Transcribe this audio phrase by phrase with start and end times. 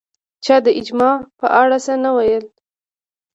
[0.45, 2.45] چا د اجماع په اړه څه نه ویل